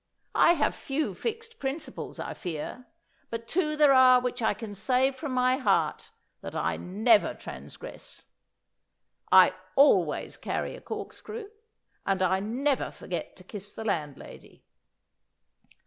[0.33, 2.87] I have few fixed principles, I fear,
[3.29, 6.09] but two there are which I can say from my heart
[6.41, 8.25] that I never transgress.
[9.31, 11.49] I always carry a corkscrew,
[12.03, 14.63] and I never forget to kiss the landlady.